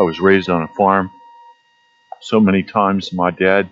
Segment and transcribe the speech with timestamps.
[0.00, 1.10] I was raised on a farm.
[2.22, 3.68] So many times my dad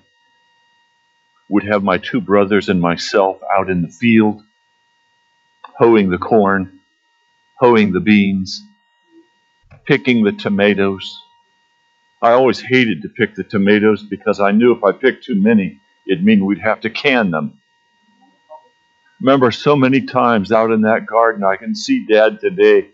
[1.48, 4.42] would have my two brothers and myself out in the field,
[5.78, 6.80] hoeing the corn,
[7.58, 8.62] hoeing the beans,
[9.86, 11.18] picking the tomatoes.
[12.20, 15.80] I always hated to pick the tomatoes because I knew if I picked too many,
[16.06, 17.58] it'd mean we'd have to can them.
[19.22, 22.88] Remember so many times out in that garden, I can see Dad today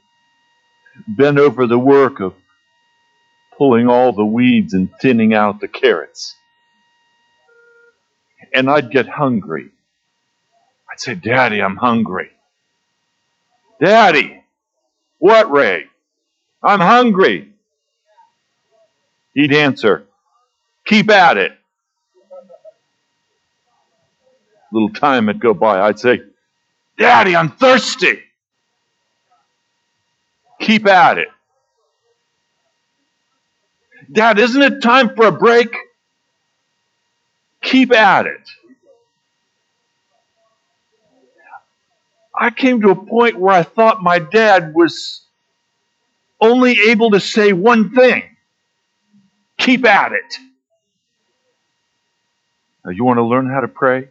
[1.08, 2.34] bent over the work of
[3.58, 6.34] pulling all the weeds and thinning out the carrots.
[8.54, 9.70] And I'd get hungry.
[10.90, 12.30] I'd say, Daddy, I'm hungry.
[13.80, 14.42] Daddy,
[15.18, 15.86] what, Ray?
[16.62, 17.52] I'm hungry.
[19.34, 20.06] He'd answer,
[20.86, 21.52] Keep at it.
[24.72, 25.80] Little time would go by.
[25.80, 26.20] I'd say,
[26.98, 28.20] Daddy, I'm thirsty.
[30.60, 31.28] Keep at it.
[34.12, 35.74] Dad, isn't it time for a break?
[37.62, 38.50] Keep at it.
[42.38, 45.22] I came to a point where I thought my dad was
[46.40, 48.24] only able to say one thing
[49.58, 50.38] keep at it.
[52.84, 54.08] Now, you want to learn how to pray?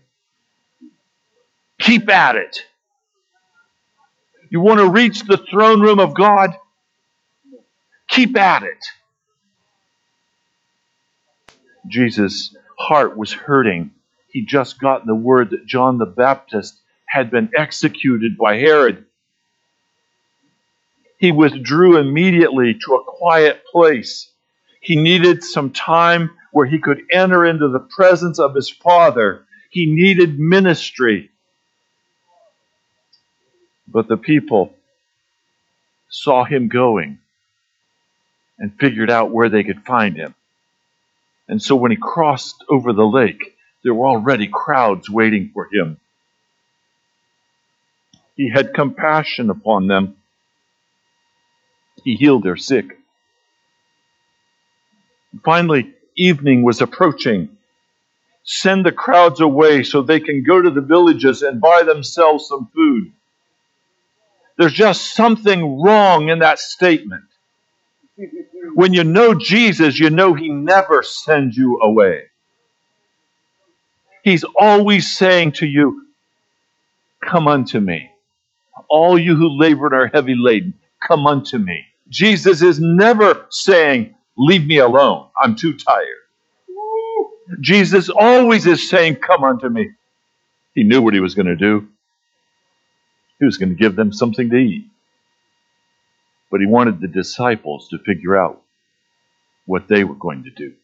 [1.80, 2.64] Keep at it.
[4.50, 6.52] You want to reach the throne room of God?
[8.10, 8.84] Keep at it.
[11.88, 13.92] Jesus' heart was hurting.
[14.30, 19.06] He just got the word that John the Baptist had been executed by Herod.
[21.18, 24.32] He withdrew immediately to a quiet place.
[24.82, 29.46] He needed some time where he could enter into the presence of his Father.
[29.70, 31.32] He needed ministry.
[33.88, 34.74] But the people
[36.10, 37.20] saw him going
[38.60, 40.36] and figured out where they could find him.
[41.48, 46.00] And so when he crossed over the lake, there were already crowds waiting for him.
[48.36, 50.16] He had compassion upon them.
[52.04, 52.86] He healed their sick.
[55.44, 57.58] Finally, evening was approaching.
[58.44, 62.70] Send the crowds away so they can go to the villages and buy themselves some
[62.76, 63.12] food.
[64.58, 67.26] There's just something wrong in that statement.
[68.76, 72.24] When you know Jesus, you know He never sends you away.
[74.24, 76.06] He's always saying to you,
[77.24, 78.10] Come unto me.
[78.90, 80.74] All you who labor and are heavy laden,
[81.06, 81.86] come unto me.
[82.10, 85.30] Jesus is never saying, Leave me alone.
[85.42, 86.08] I'm too tired.
[87.62, 89.90] Jesus always is saying, Come unto me.
[90.76, 91.88] He knew what he was going to do.
[93.40, 94.86] He was going to give them something to eat.
[96.54, 98.62] But he wanted the disciples to figure out
[99.66, 100.76] what they were going to do.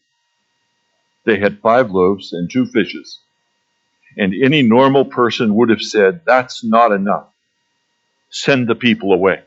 [1.24, 3.20] They had five loaves and two fishes.
[4.18, 7.28] And any normal person would have said, That's not enough.
[8.30, 9.44] Send the people away.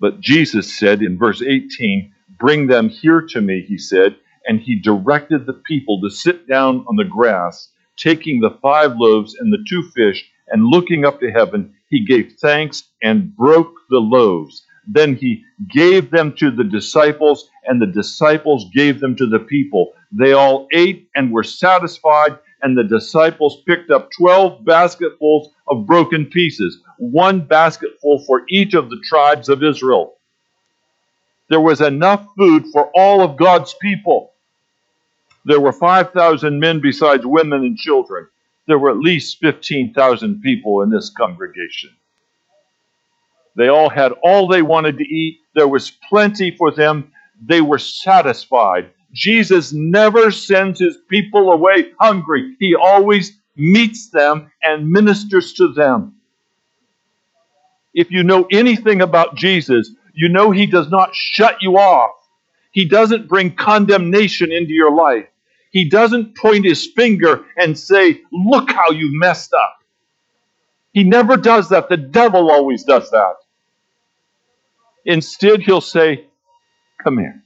[0.00, 4.16] But Jesus said in verse 18, Bring them here to me, he said,
[4.48, 9.36] and he directed the people to sit down on the grass, taking the five loaves
[9.36, 14.00] and the two fish, and looking up to heaven, he gave thanks and broke the
[14.00, 14.64] loaves.
[14.88, 19.92] Then he gave them to the disciples, and the disciples gave them to the people.
[20.12, 26.26] They all ate and were satisfied, and the disciples picked up twelve basketfuls of broken
[26.26, 30.16] pieces, one basketful for each of the tribes of Israel.
[31.50, 34.32] There was enough food for all of God's people.
[35.44, 38.28] There were 5,000 men besides women and children.
[38.66, 41.90] There were at least 15,000 people in this congregation.
[43.56, 45.40] They all had all they wanted to eat.
[45.54, 47.12] There was plenty for them.
[47.44, 48.90] They were satisfied.
[49.12, 52.56] Jesus never sends his people away hungry.
[52.60, 56.14] He always meets them and ministers to them.
[57.94, 62.14] If you know anything about Jesus, you know he does not shut you off.
[62.72, 65.26] He doesn't bring condemnation into your life.
[65.70, 69.77] He doesn't point his finger and say, Look how you messed up.
[70.92, 71.88] He never does that.
[71.88, 73.34] The devil always does that.
[75.04, 76.26] Instead, he'll say,
[77.02, 77.42] Come here.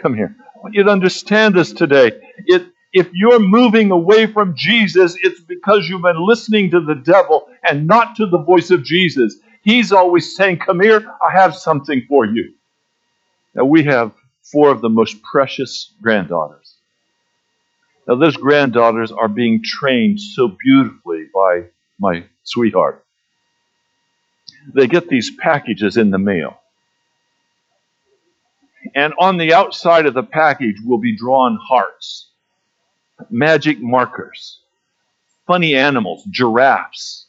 [0.00, 0.36] Come here.
[0.56, 2.12] I want you to understand this today.
[2.46, 7.48] It, if you're moving away from Jesus, it's because you've been listening to the devil
[7.68, 9.36] and not to the voice of Jesus.
[9.62, 12.54] He's always saying, Come here, I have something for you.
[13.54, 16.61] Now, we have four of the most precious granddaughters.
[18.06, 21.66] Now, those granddaughters are being trained so beautifully by
[22.00, 23.04] my sweetheart.
[24.74, 26.58] They get these packages in the mail.
[28.94, 32.30] And on the outside of the package will be drawn hearts,
[33.30, 34.60] magic markers,
[35.46, 37.26] funny animals, giraffes,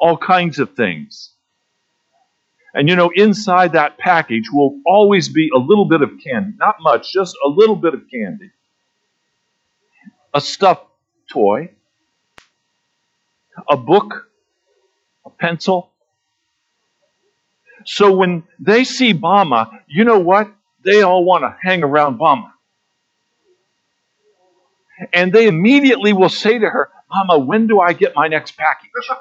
[0.00, 1.30] all kinds of things.
[2.74, 6.52] And you know, inside that package will always be a little bit of candy.
[6.58, 8.50] Not much, just a little bit of candy.
[10.34, 10.86] A stuffed
[11.30, 11.70] toy,
[13.68, 14.28] a book,
[15.26, 15.90] a pencil.
[17.84, 20.52] So when they see Mama, you know what?
[20.84, 22.52] They all want to hang around Mama.
[25.12, 28.90] And they immediately will say to her, Mama, when do I get my next package?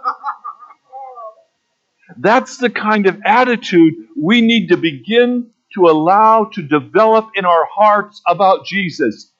[2.18, 7.66] That's the kind of attitude we need to begin to allow to develop in our
[7.74, 9.31] hearts about Jesus.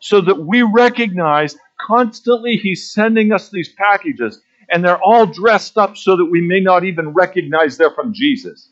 [0.00, 5.96] So that we recognize constantly He's sending us these packages, and they're all dressed up
[5.96, 8.70] so that we may not even recognize they're from Jesus.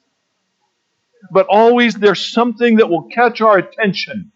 [1.33, 4.33] But always there's something that will catch our attention,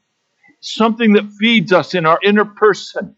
[0.61, 3.17] something that feeds us in our inner person.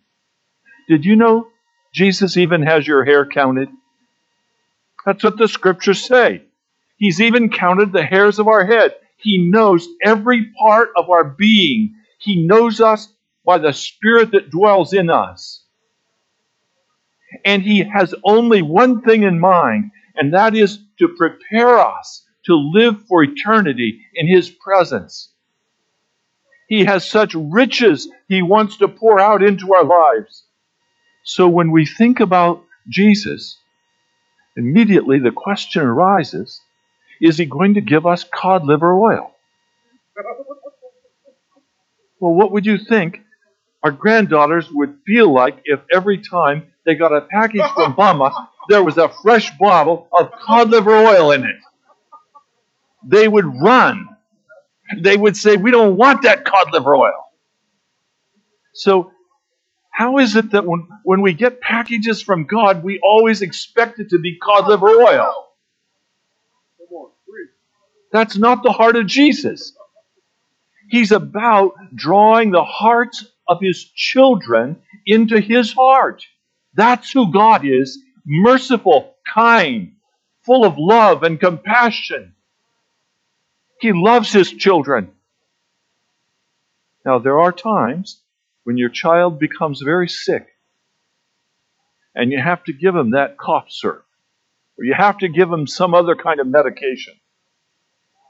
[0.88, 1.48] Did you know
[1.94, 3.68] Jesus even has your hair counted?
[5.06, 6.42] That's what the scriptures say.
[6.96, 8.94] He's even counted the hairs of our head.
[9.16, 11.94] He knows every part of our being.
[12.18, 13.12] He knows us
[13.44, 15.62] by the Spirit that dwells in us.
[17.44, 22.54] And He has only one thing in mind, and that is to prepare us to
[22.54, 25.30] live for eternity in His presence.
[26.68, 30.44] He has such riches He wants to pour out into our lives.
[31.24, 33.58] So when we think about Jesus,
[34.56, 36.60] immediately the question arises
[37.20, 39.30] is he going to give us cod liver oil?
[42.20, 43.23] Well, what would you think
[43.84, 48.84] our granddaughters would feel like if every time they got a package from Mama, there
[48.84, 51.56] was a fresh bottle of cod liver oil in it?
[53.06, 54.08] They would run.
[55.00, 57.24] They would say, We don't want that cod liver oil.
[58.74, 59.12] So
[59.92, 64.10] how is it that when, when we get packages from God, we always expect it
[64.10, 65.34] to be cod liver oil?
[68.12, 69.76] That's not the heart of Jesus.
[70.90, 74.76] He's about drawing the hearts of his children
[75.06, 76.24] into his heart.
[76.74, 79.92] That's who God is merciful, kind,
[80.44, 82.34] full of love and compassion.
[83.80, 85.10] He loves his children.
[87.04, 88.22] Now, there are times
[88.64, 90.46] when your child becomes very sick
[92.14, 94.06] and you have to give him that cough syrup
[94.78, 97.14] or you have to give him some other kind of medication.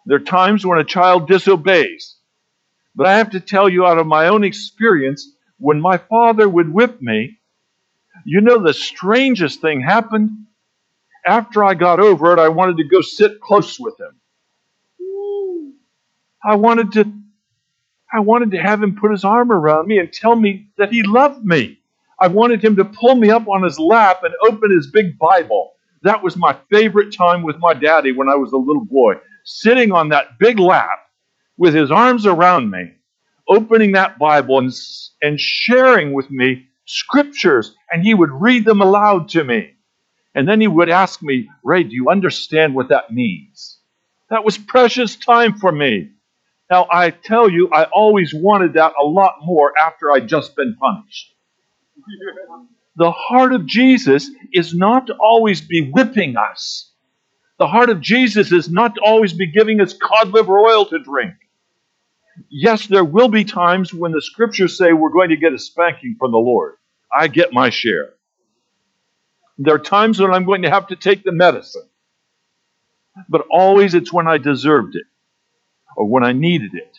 [0.06, 2.16] There are times when a child disobeys.
[2.94, 6.72] But I have to tell you out of my own experience, when my father would
[6.72, 7.38] whip me,
[8.24, 10.30] you know the strangest thing happened?
[11.26, 14.20] After I got over it, I wanted to go sit close with him.
[16.44, 17.12] I wanted to
[18.12, 21.02] I wanted to have him put his arm around me and tell me that he
[21.02, 21.80] loved me.
[22.20, 25.72] I wanted him to pull me up on his lap and open his big Bible.
[26.02, 29.14] That was my favorite time with my daddy when I was a little boy,
[29.44, 31.03] sitting on that big lap
[31.56, 32.92] with his arms around me,
[33.48, 34.72] opening that Bible and,
[35.22, 39.74] and sharing with me scriptures, and he would read them aloud to me.
[40.34, 43.78] And then he would ask me, Ray, do you understand what that means?
[44.30, 46.10] That was precious time for me.
[46.70, 50.76] Now, I tell you, I always wanted that a lot more after I'd just been
[50.76, 51.34] punished.
[52.96, 56.90] The heart of Jesus is not to always be whipping us.
[57.58, 60.98] The heart of Jesus is not to always be giving us cod liver oil to
[60.98, 61.34] drink.
[62.50, 66.16] Yes, there will be times when the scriptures say we're going to get a spanking
[66.18, 66.74] from the Lord.
[67.12, 68.14] I get my share.
[69.58, 71.88] There are times when I'm going to have to take the medicine.
[73.28, 75.06] But always it's when I deserved it
[75.96, 76.98] or when I needed it.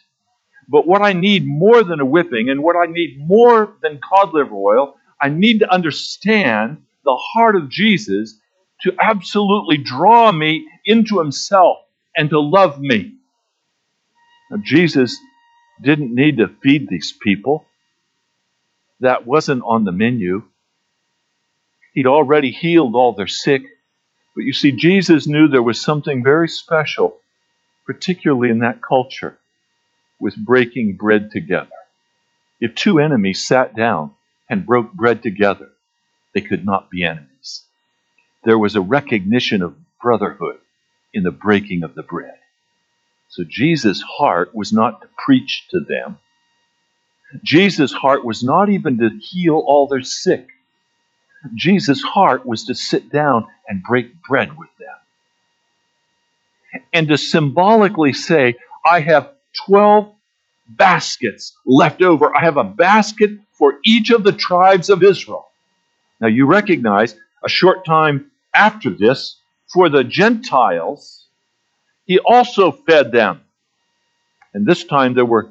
[0.69, 4.33] But what I need more than a whipping and what I need more than cod
[4.33, 8.39] liver oil, I need to understand the heart of Jesus
[8.81, 11.77] to absolutely draw me into himself
[12.17, 13.14] and to love me.
[14.51, 15.17] Now, Jesus
[15.81, 17.65] didn't need to feed these people.
[19.01, 20.43] That wasn't on the menu.
[21.93, 23.63] He'd already healed all their sick.
[24.35, 27.17] But you see, Jesus knew there was something very special
[27.85, 29.37] particularly in that culture,
[30.19, 31.69] with breaking bread together.
[32.61, 34.13] If two enemies sat down
[34.49, 35.69] and broke bread together,
[36.33, 37.63] they could not be enemies.
[38.43, 40.57] There was a recognition of brotherhood
[41.13, 42.37] in the breaking of the bread.
[43.29, 46.17] So Jesus' heart was not to preach to them.
[47.43, 50.47] Jesus' heart was not even to heal all their sick.
[51.53, 54.95] Jesus' heart was to sit down and break bread with them
[56.93, 58.55] and to symbolically say,
[58.85, 59.31] I have
[59.67, 60.13] 12
[60.67, 62.35] baskets left over.
[62.35, 65.47] I have a basket for each of the tribes of Israel.
[66.19, 69.37] Now you recognize a short time after this,
[69.73, 71.24] for the Gentiles,
[72.05, 73.41] he also fed them.
[74.53, 75.49] And this time there were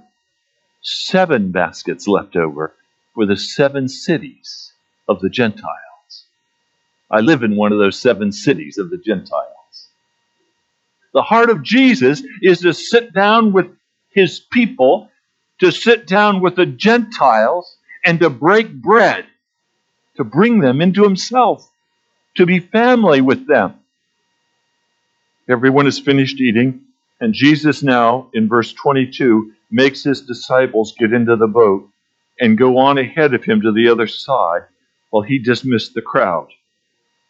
[0.82, 2.74] seven baskets left over
[3.14, 4.72] for the seven cities
[5.08, 5.68] of the Gentiles.
[7.10, 9.88] I live in one of those seven cities of the Gentiles.
[11.12, 13.66] The heart of Jesus is to sit down with
[14.10, 15.10] his people,
[15.60, 19.26] to sit down with the Gentiles, and to break bread,
[20.16, 21.70] to bring them into himself,
[22.36, 23.74] to be family with them.
[25.46, 26.80] Everyone has finished eating,
[27.20, 31.86] and Jesus now, in verse 22, makes his disciples get into the boat
[32.40, 34.62] and go on ahead of him to the other side
[35.10, 36.48] while he dismissed the crowd.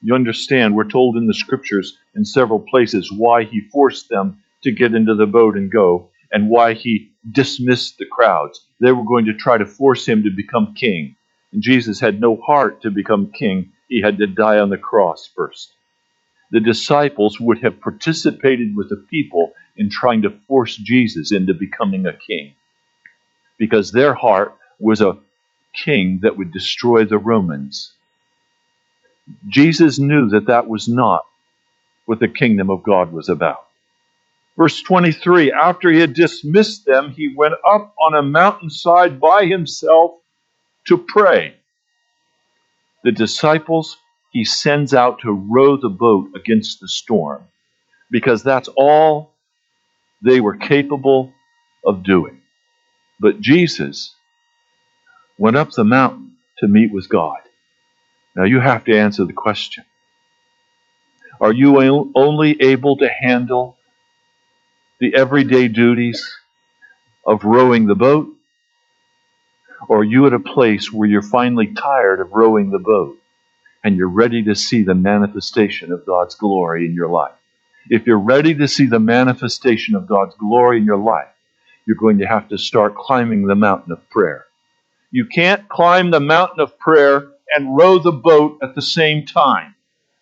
[0.01, 4.71] You understand, we're told in the scriptures in several places why he forced them to
[4.71, 8.65] get into the boat and go, and why he dismissed the crowds.
[8.79, 11.17] They were going to try to force him to become king.
[11.53, 15.29] And Jesus had no heart to become king, he had to die on the cross
[15.35, 15.73] first.
[16.53, 22.07] The disciples would have participated with the people in trying to force Jesus into becoming
[22.07, 22.55] a king
[23.59, 25.19] because their heart was a
[25.75, 27.93] king that would destroy the Romans
[29.49, 31.25] Jesus knew that that was not
[32.07, 33.67] what the kingdom of God was about.
[34.57, 40.13] Verse 23 After he had dismissed them, he went up on a mountainside by himself
[40.87, 41.57] to pray.
[43.05, 43.99] The disciples
[44.35, 47.45] he sends out to row the boat against the storm
[48.11, 49.33] because that's all
[50.25, 51.33] they were capable
[51.87, 52.43] of doing.
[53.21, 54.15] But Jesus
[55.39, 57.39] went up the mountain to meet with God.
[58.37, 59.85] Now you have to answer the question
[61.41, 61.79] Are you
[62.15, 63.77] only able to handle
[65.01, 66.37] the everyday duties
[67.27, 68.29] of rowing the boat?
[69.89, 73.19] Or are you at a place where you're finally tired of rowing the boat
[73.85, 77.35] and you're ready to see the manifestation of God's glory in your life?
[77.91, 81.29] If you're ready to see the manifestation of God's glory in your life,
[81.87, 84.47] you're going to have to start climbing the mountain of prayer.
[85.11, 89.75] You can't climb the mountain of prayer and row the boat at the same time.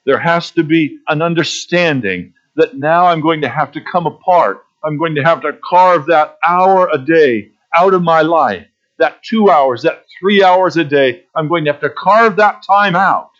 [0.04, 4.64] There has to be an understanding that now I'm going to have to come apart.
[4.85, 8.66] I'm going to have to carve that hour a day out of my life,
[8.99, 11.25] that two hours, that three hours a day.
[11.35, 13.32] I'm going to have to carve that time out.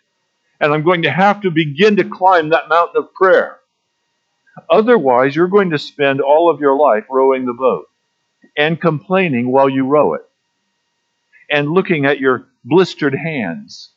[0.63, 3.59] And I'm going to have to begin to climb that mountain of prayer.
[4.71, 7.87] Otherwise, you're going to spend all of your life rowing the boat
[8.57, 10.23] and complaining while you row it
[11.51, 13.91] and looking at your blistered hands.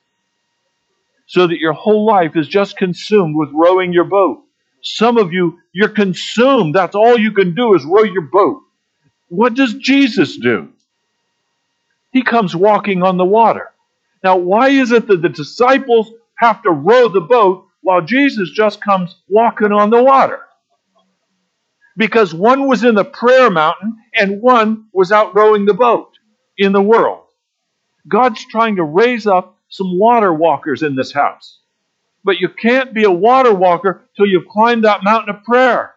[1.28, 4.44] So that your whole life is just consumed with rowing your boat.
[4.82, 6.74] Some of you, you're consumed.
[6.74, 8.62] That's all you can do is row your boat.
[9.30, 10.70] What does Jesus do?
[12.12, 13.72] He comes walking on the water.
[14.24, 18.82] Now, why is it that the disciples have to row the boat while Jesus just
[18.82, 20.42] comes walking on the water?
[21.98, 26.12] Because one was in the prayer mountain and one was out rowing the boat
[26.58, 27.24] in the world.
[28.08, 31.60] God's trying to raise up some water walkers in this house.
[32.24, 35.96] But you can't be a water walker till you've climbed that mountain of prayer.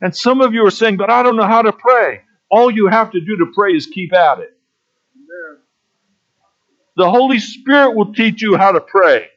[0.00, 2.22] And some of you are saying, but I don't know how to pray.
[2.50, 4.55] All you have to do to pray is keep at it.
[6.96, 9.28] The Holy Spirit will teach you how to pray.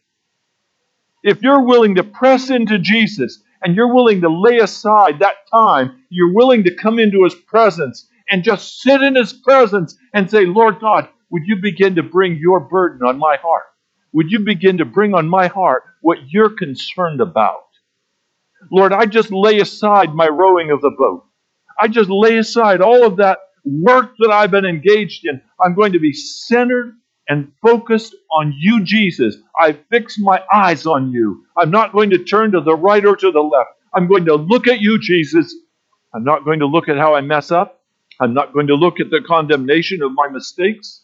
[1.24, 6.04] If you're willing to press into Jesus and you're willing to lay aside that time,
[6.10, 10.46] you're willing to come into His presence and just sit in His presence and say,
[10.46, 13.66] Lord God, would you begin to bring your burden on my heart?
[14.14, 17.64] Would you begin to bring on my heart what you're concerned about?
[18.72, 21.26] Lord, I just lay aside my rowing of the boat.
[21.80, 25.42] I just lay aside all of that work that I've been engaged in.
[25.60, 26.94] I'm going to be centered
[27.30, 29.38] and focused on you, Jesus.
[29.60, 31.46] I fix my eyes on you.
[31.58, 33.70] I'm not going to turn to the right or to the left.
[33.94, 35.56] I'm going to look at you, Jesus.
[36.14, 37.82] I'm not going to look at how I mess up.
[38.20, 41.04] I'm not going to look at the condemnation of my mistakes.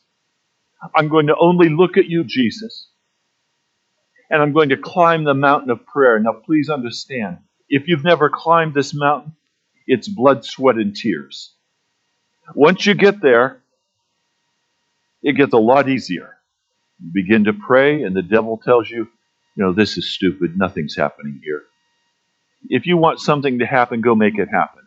[0.95, 2.89] I'm going to only look at you, Jesus.
[4.29, 6.19] And I'm going to climb the mountain of prayer.
[6.19, 7.37] Now, please understand
[7.69, 9.35] if you've never climbed this mountain,
[9.87, 11.53] it's blood, sweat, and tears.
[12.55, 13.61] Once you get there,
[15.25, 16.37] it gets a lot easier.
[17.03, 19.07] You begin to pray, and the devil tells you,
[19.57, 20.57] you know, this is stupid.
[20.57, 21.63] Nothing's happening here.
[22.69, 24.83] If you want something to happen, go make it happen.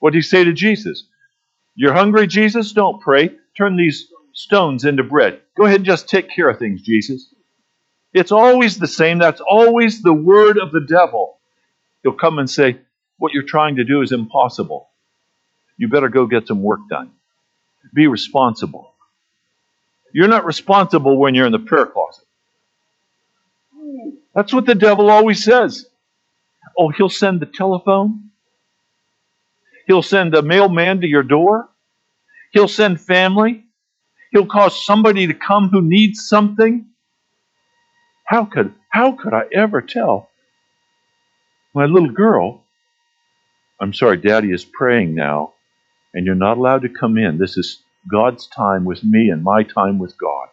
[0.00, 1.06] What do you say to Jesus?
[1.76, 2.72] You're hungry, Jesus?
[2.72, 5.40] Don't pray turn these stones into bread.
[5.56, 7.34] Go ahead and just take care of things, Jesus.
[8.12, 9.18] It's always the same.
[9.18, 11.38] That's always the word of the devil.
[12.02, 12.78] He'll come and say,
[13.18, 14.88] what you're trying to do is impossible.
[15.76, 17.12] You better go get some work done.
[17.94, 18.94] Be responsible.
[20.14, 22.24] You're not responsible when you're in the prayer closet.
[24.34, 25.86] That's what the devil always says.
[26.78, 28.30] Oh, he'll send the telephone.
[29.86, 31.68] He'll send a mailman to your door.
[32.52, 33.64] He'll send family.
[34.32, 36.86] He'll cause somebody to come who needs something.
[38.26, 40.30] How could how could I ever tell
[41.74, 42.64] my little girl?
[43.80, 45.54] I'm sorry, Daddy is praying now,
[46.14, 47.38] and you're not allowed to come in.
[47.38, 50.48] This is God's time with me and my time with God.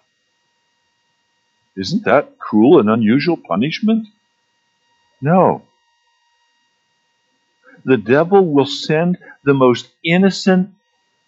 [1.75, 4.07] Isn't that cruel and unusual punishment?
[5.21, 5.63] No.
[7.85, 10.71] The devil will send the most innocent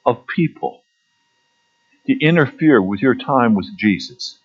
[0.05, 0.81] of people
[2.07, 4.39] to interfere with your time with Jesus.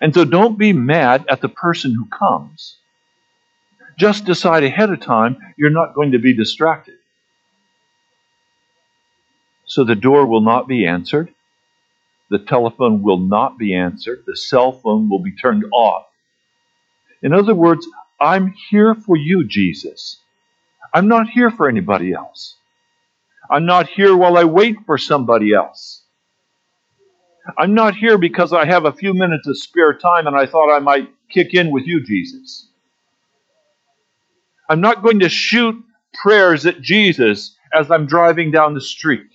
[0.00, 2.76] And so don't be mad at the person who comes.
[3.98, 6.95] Just decide ahead of time you're not going to be distracted.
[9.66, 11.34] So the door will not be answered.
[12.30, 14.24] The telephone will not be answered.
[14.26, 16.06] The cell phone will be turned off.
[17.22, 17.86] In other words,
[18.20, 20.18] I'm here for you, Jesus.
[20.94, 22.56] I'm not here for anybody else.
[23.50, 26.02] I'm not here while I wait for somebody else.
[27.58, 30.74] I'm not here because I have a few minutes of spare time and I thought
[30.74, 32.68] I might kick in with you, Jesus.
[34.68, 35.76] I'm not going to shoot
[36.14, 39.28] prayers at Jesus as I'm driving down the street.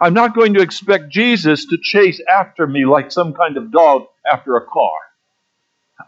[0.00, 4.06] I'm not going to expect Jesus to chase after me like some kind of dog
[4.30, 4.98] after a car.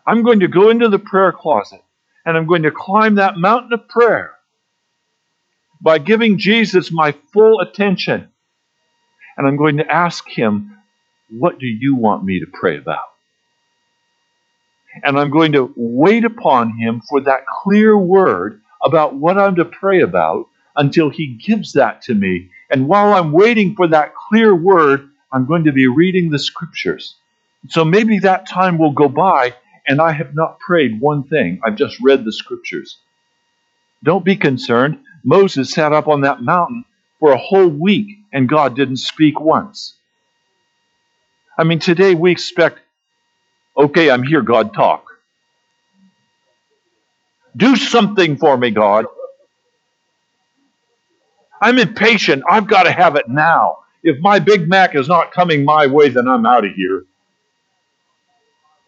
[0.07, 1.83] I'm going to go into the prayer closet
[2.25, 4.33] and I'm going to climb that mountain of prayer
[5.81, 8.29] by giving Jesus my full attention.
[9.37, 10.77] And I'm going to ask him
[11.31, 13.07] what do you want me to pray about?
[15.03, 19.65] And I'm going to wait upon him for that clear word about what I'm to
[19.65, 20.47] pray about
[20.77, 22.51] until he gives that to me.
[22.71, 27.17] And while I'm waiting for that clear word, I'm going to be reading the scriptures.
[27.71, 29.55] So maybe that time will go by
[29.89, 31.61] and I have not prayed one thing.
[31.65, 32.99] I've just read the scriptures.
[34.05, 35.01] Don't be concerned.
[35.25, 36.85] Moses sat up on that mountain
[37.21, 39.95] for a whole week and God didn't speak once.
[41.59, 42.81] I mean, today we expect,
[43.77, 45.07] okay, I'm here, God, talk.
[47.57, 49.07] Do something for me, God.
[51.61, 52.45] I'm impatient.
[52.49, 53.79] I've got to have it now.
[54.03, 57.05] If my Big Mac is not coming my way, then I'm out of here.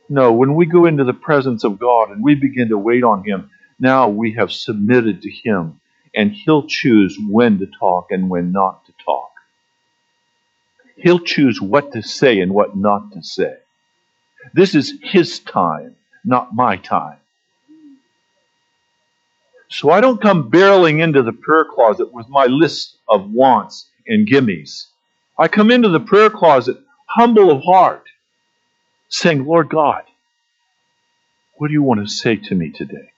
[0.08, 3.24] No, when we go into the presence of God and we begin to wait on
[3.24, 3.50] Him,
[3.80, 5.80] now we have submitted to Him,
[6.14, 9.30] and He'll choose when to talk and when not to talk.
[10.96, 13.56] He'll choose what to say and what not to say.
[14.54, 17.18] This is His time, not my time.
[19.70, 24.26] So I don't come barreling into the prayer closet with my list of wants and
[24.26, 24.86] gimmies.
[25.38, 28.04] I come into the prayer closet humble of heart,
[29.08, 30.02] saying, Lord God,
[31.56, 33.12] what do you want to say to me today?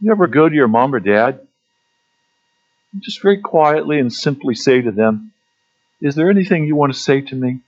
[0.00, 1.40] You ever go to your mom or dad?
[2.92, 5.32] And just very quietly and simply say to them,
[6.00, 7.60] is there anything you want to say to me?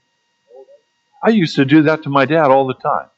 [1.23, 3.09] I used to do that to my dad all the time.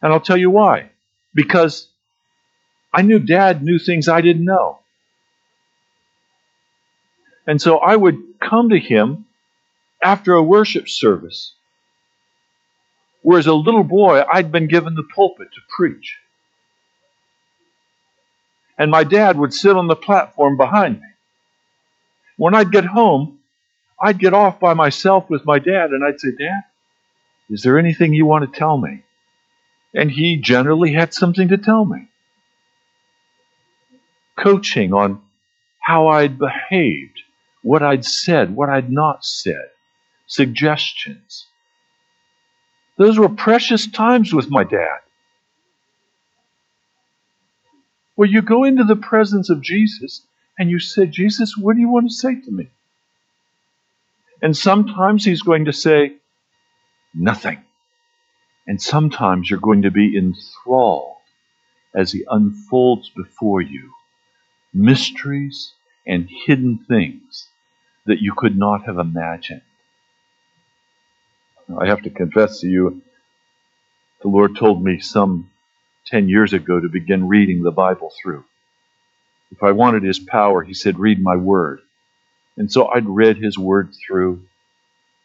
[0.00, 0.90] And I'll tell you why.
[1.34, 1.88] Because
[2.92, 4.78] I knew dad knew things I didn't know.
[7.46, 9.26] And so I would come to him
[10.02, 11.54] after a worship service,
[13.22, 16.18] where as a little boy I'd been given the pulpit to preach.
[18.76, 21.06] And my dad would sit on the platform behind me.
[22.36, 23.38] When I'd get home,
[24.00, 26.64] I'd get off by myself with my dad and I'd say, Dad,
[27.48, 29.03] is there anything you want to tell me?
[29.94, 32.08] And he generally had something to tell me.
[34.36, 35.22] Coaching on
[35.80, 37.20] how I'd behaved,
[37.62, 39.70] what I'd said, what I'd not said,
[40.26, 41.46] suggestions.
[42.96, 44.98] Those were precious times with my dad.
[48.16, 50.22] Where you go into the presence of Jesus
[50.58, 52.68] and you say, Jesus, what do you want to say to me?
[54.40, 56.16] And sometimes he's going to say,
[57.14, 57.62] nothing.
[58.66, 61.16] And sometimes you're going to be enthralled
[61.94, 63.92] as he unfolds before you
[64.74, 65.72] mysteries
[66.06, 67.48] and hidden things
[68.06, 69.62] that you could not have imagined.
[71.80, 73.02] I have to confess to you,
[74.22, 75.50] the Lord told me some
[76.06, 78.44] 10 years ago to begin reading the Bible through.
[79.52, 81.80] If I wanted his power, he said, read my word.
[82.56, 84.44] And so I'd read his word through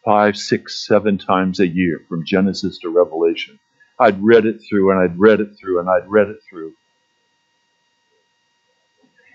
[0.04, 3.58] five, six, seven times a year from Genesis to Revelation.
[3.98, 6.72] I'd read it through and I'd read it through and I'd read it through.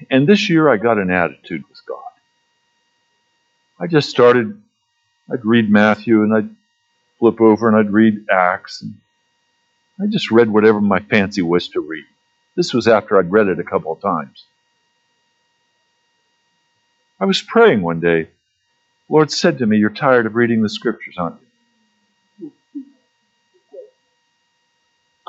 [0.09, 1.99] And this year I got an attitude with God.
[3.79, 4.61] I just started,
[5.31, 6.49] I'd read Matthew and I'd
[7.19, 8.81] flip over and I'd read Acts.
[8.81, 8.95] And
[10.01, 12.05] I just read whatever my fancy was to read.
[12.55, 14.45] This was after I'd read it a couple of times.
[17.19, 18.29] I was praying one day.
[19.09, 21.47] Lord said to me, You're tired of reading the scriptures, aren't you?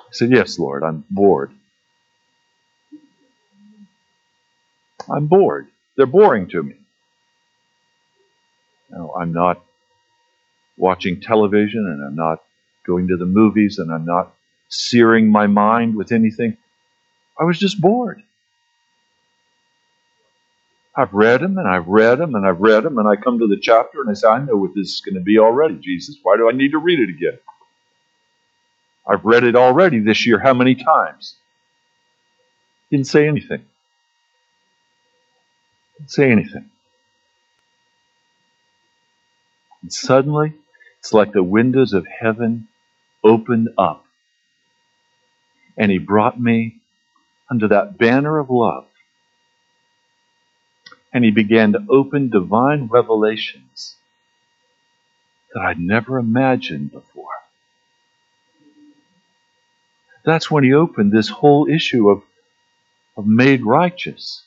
[0.00, 1.52] I said, Yes, Lord, I'm bored.
[5.10, 5.68] I'm bored.
[5.96, 6.74] They're boring to me.
[8.90, 9.62] No, I'm not
[10.76, 12.42] watching television and I'm not
[12.86, 14.34] going to the movies and I'm not
[14.68, 16.56] searing my mind with anything.
[17.38, 18.22] I was just bored.
[20.96, 23.48] I've read them and I've read them and I've read them and I come to
[23.48, 26.18] the chapter and I say, I know what this is going to be already, Jesus.
[26.22, 27.38] Why do I need to read it again?
[29.06, 30.40] I've read it already this year.
[30.40, 31.36] How many times?
[32.90, 33.64] Didn't say anything.
[35.98, 36.70] Didn't say anything.
[39.82, 40.54] And suddenly,
[41.00, 42.68] it's like the windows of heaven
[43.24, 44.06] opened up.
[45.78, 46.76] And he brought me
[47.50, 48.85] under that banner of love.
[51.16, 53.94] And he began to open divine revelations
[55.54, 57.30] that I'd never imagined before.
[60.26, 62.22] That's when he opened this whole issue of,
[63.16, 64.42] of made righteous.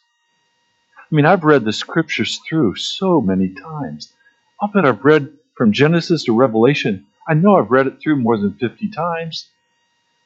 [0.95, 4.13] I mean, I've read the scriptures through so many times.
[4.61, 7.07] I'll bet I've read from Genesis to Revelation.
[7.27, 9.47] I know I've read it through more than 50 times.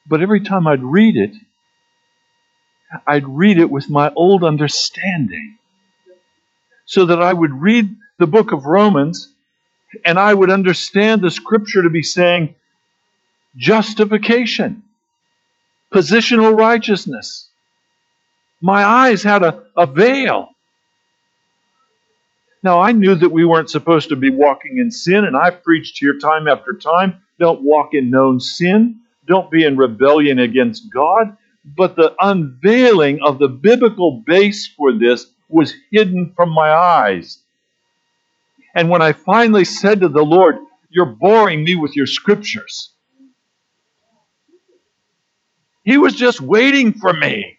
[0.06, 1.36] But every time I'd read it,
[3.06, 5.56] I'd read it with my old understanding.
[6.86, 9.32] So that I would read the book of Romans
[10.04, 12.54] and I would understand the scripture to be saying
[13.56, 14.82] justification,
[15.92, 17.48] positional righteousness.
[18.60, 20.48] My eyes had a, a veil.
[22.62, 25.98] Now, I knew that we weren't supposed to be walking in sin, and I've preached
[25.98, 31.36] here time after time don't walk in known sin, don't be in rebellion against God.
[31.64, 37.40] But the unveiling of the biblical base for this was hidden from my eyes.
[38.74, 40.56] And when I finally said to the Lord,
[40.90, 42.90] You're boring me with your scriptures,
[45.84, 47.58] He was just waiting for me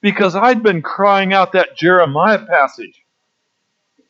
[0.00, 3.02] because I'd been crying out that Jeremiah passage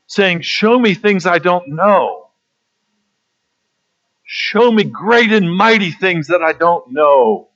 [0.07, 2.31] saying, Show me things I don't know.
[4.25, 7.51] Show me great and mighty things that I don't know.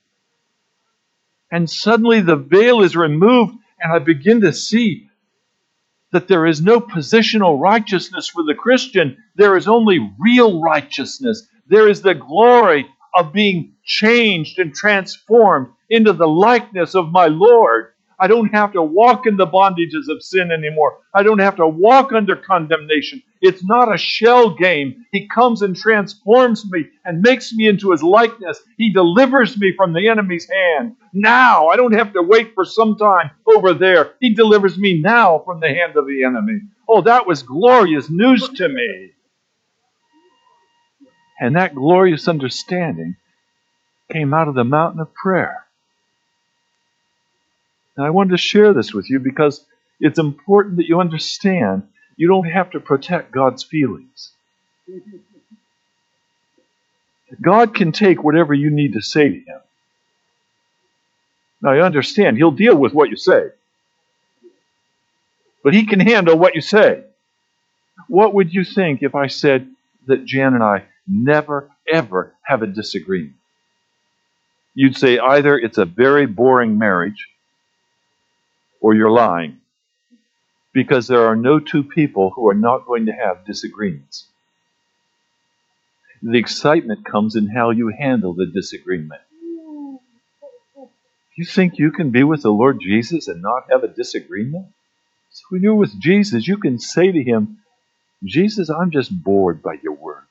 [1.51, 5.09] And suddenly the veil is removed, and I begin to see
[6.13, 9.17] that there is no positional righteousness for the Christian.
[9.37, 11.47] There is only real righteousness.
[11.67, 17.93] There is the glory of being changed and transformed into the likeness of my Lord.
[18.21, 20.99] I don't have to walk in the bondages of sin anymore.
[21.15, 23.23] I don't have to walk under condemnation.
[23.41, 25.07] It's not a shell game.
[25.13, 28.61] He comes and transforms me and makes me into his likeness.
[28.77, 30.97] He delivers me from the enemy's hand.
[31.13, 34.15] Now, I don't have to wait for some time over there.
[34.21, 36.61] He delivers me now from the hand of the enemy.
[36.89, 39.13] Oh, that was glorious news to me.
[41.41, 43.17] And that glorious understanding
[44.11, 45.68] came out of the mountain of prayer.
[47.99, 49.67] And I wanted to share this with you because
[49.99, 51.83] it's important that you understand
[52.17, 54.31] you don't have to protect God's feelings.
[57.43, 59.61] God can take whatever you need to say to Him.
[61.61, 63.49] Now, you understand, He'll deal with what you say.
[65.65, 67.03] But He can handle what you say.
[68.07, 69.69] What would you think if I said
[70.07, 73.35] that Jan and I never, ever have a disagreement?
[74.77, 77.29] You'd say either it's a very boring marriage
[78.81, 79.59] or you're lying.
[80.73, 84.27] Because there are no two people who are not going to have disagreements.
[86.23, 89.23] The excitement comes in how you handle the disagreement.
[91.37, 94.67] You think you can be with the Lord Jesus and not have a disagreement?
[95.31, 97.59] So when you're with Jesus, you can say to him,
[98.25, 100.25] Jesus, I'm just bored by your word.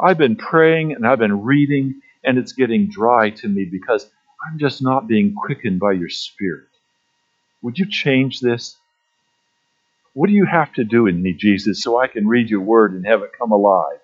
[0.00, 4.10] I've been praying and I've been reading, and it's getting dry to me because
[4.44, 6.68] I'm just not being quickened by your spirit.
[7.62, 8.76] Would you change this?
[10.14, 12.92] What do you have to do in me, Jesus, so I can read your word
[12.92, 13.98] and have it come alive?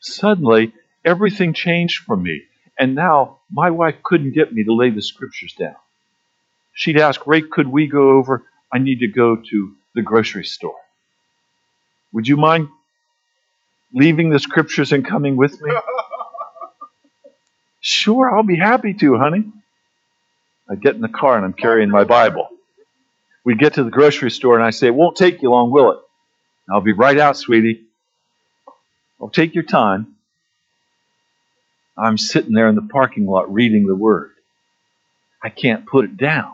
[0.00, 0.72] Suddenly,
[1.04, 2.42] everything changed for me.
[2.78, 5.76] And now my wife couldn't get me to lay the scriptures down.
[6.74, 8.44] She'd ask, Ray, could we go over?
[8.72, 10.76] I need to go to the grocery store.
[12.12, 12.68] Would you mind
[13.94, 15.72] leaving the scriptures and coming with me?
[17.88, 19.44] Sure, I'll be happy to, honey.
[20.68, 22.48] I get in the car and I'm carrying my Bible.
[23.44, 25.92] We get to the grocery store and I say, It won't take you long, will
[25.92, 25.98] it?
[26.68, 27.84] I'll be right out, sweetie.
[29.20, 30.16] I'll take your time.
[31.96, 34.32] I'm sitting there in the parking lot reading the Word.
[35.40, 36.50] I can't put it down.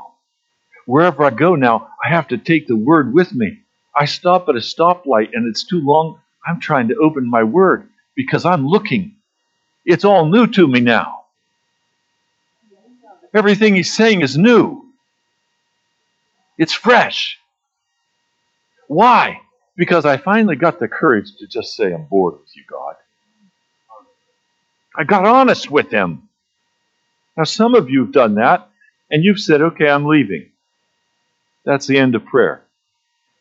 [0.85, 3.61] Wherever I go now, I have to take the Word with me.
[3.97, 6.21] I stop at a stoplight and it's too long.
[6.47, 9.17] I'm trying to open my Word because I'm looking.
[9.87, 11.22] It's all new to me now.
[13.35, 14.83] Everything he's saying is new.
[16.59, 17.39] It's fresh.
[18.89, 19.41] Why?
[19.77, 22.95] Because I finally got the courage to just say, I'm bored with you, God.
[24.97, 26.29] I got honest with him.
[27.37, 28.69] Now, some of you have done that,
[29.11, 30.51] and you've said, okay, I'm leaving.
[31.65, 32.65] That's the end of prayer.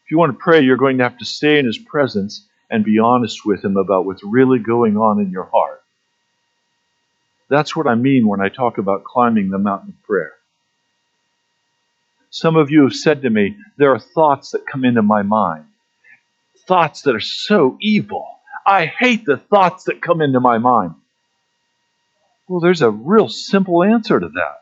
[0.05, 2.85] If you want to pray, you're going to have to stay in his presence and
[2.85, 5.80] be honest with him about what's really going on in your heart.
[7.51, 10.31] That's what I mean when I talk about climbing the mountain of prayer.
[12.29, 15.65] Some of you have said to me, there are thoughts that come into my mind.
[16.65, 18.25] Thoughts that are so evil.
[18.65, 20.95] I hate the thoughts that come into my mind.
[22.47, 24.61] Well, there's a real simple answer to that.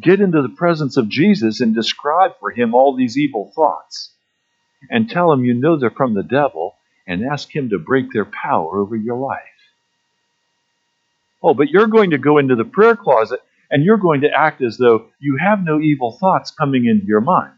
[0.00, 4.14] Get into the presence of Jesus and describe for him all these evil thoughts.
[4.88, 6.76] And tell him you know they're from the devil
[7.06, 9.57] and ask him to break their power over your life.
[11.42, 14.62] Oh, but you're going to go into the prayer closet and you're going to act
[14.62, 17.54] as though you have no evil thoughts coming into your mind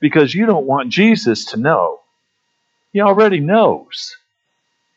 [0.00, 2.00] because you don't want Jesus to know.
[2.92, 4.16] He already knows.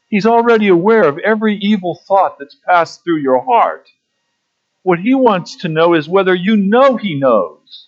[0.09, 3.89] He's already aware of every evil thought that's passed through your heart.
[4.83, 7.87] What he wants to know is whether you know he knows.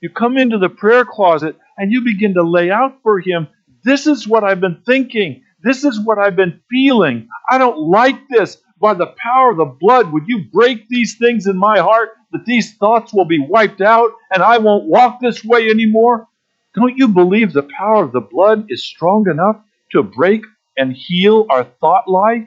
[0.00, 3.48] You come into the prayer closet and you begin to lay out for him
[3.84, 5.44] this is what I've been thinking.
[5.66, 7.28] This is what I've been feeling.
[7.50, 11.48] I don't like this by the power of the blood, would you break these things
[11.48, 15.44] in my heart that these thoughts will be wiped out and I won't walk this
[15.44, 16.28] way anymore?
[16.76, 19.56] Don't you believe the power of the blood is strong enough
[19.90, 20.44] to break
[20.76, 22.46] and heal our thought life?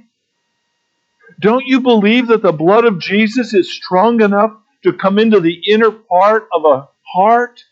[1.42, 4.54] Don't you believe that the blood of Jesus is strong enough
[4.84, 7.66] to come into the inner part of a heart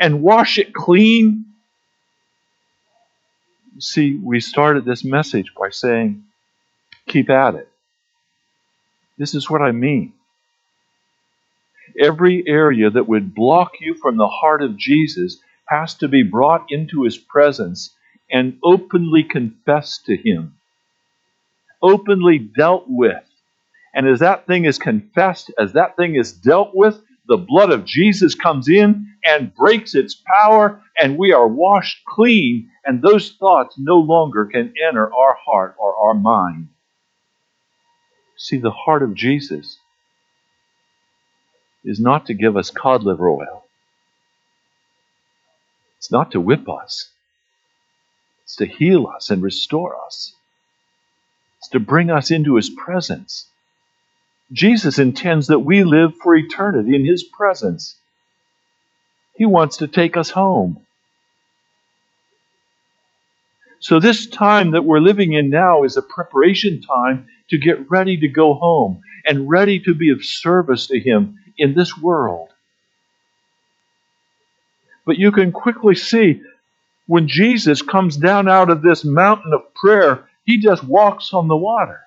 [0.00, 1.44] and wash it clean?
[3.80, 6.24] See, we started this message by saying,
[7.08, 7.68] keep at it.
[9.18, 10.12] This is what I mean.
[11.98, 16.66] Every area that would block you from the heart of Jesus has to be brought
[16.70, 17.94] into his presence
[18.30, 20.56] and openly confessed to him,
[21.82, 23.24] openly dealt with.
[23.94, 27.84] And as that thing is confessed, as that thing is dealt with, the blood of
[27.84, 33.76] Jesus comes in and breaks its power, and we are washed clean, and those thoughts
[33.78, 36.70] no longer can enter our heart or our mind.
[38.36, 39.78] See, the heart of Jesus
[41.84, 43.64] is not to give us cod liver oil.
[45.98, 47.10] It's not to whip us.
[48.42, 50.34] It's to heal us and restore us.
[51.58, 53.49] It's to bring us into His presence.
[54.52, 57.96] Jesus intends that we live for eternity in His presence.
[59.36, 60.84] He wants to take us home.
[63.78, 68.16] So, this time that we're living in now is a preparation time to get ready
[68.18, 72.48] to go home and ready to be of service to Him in this world.
[75.06, 76.42] But you can quickly see
[77.06, 81.56] when Jesus comes down out of this mountain of prayer, He just walks on the
[81.56, 82.00] water.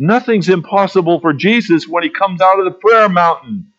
[0.00, 3.72] Nothing's impossible for Jesus when He comes out of the prayer mountain.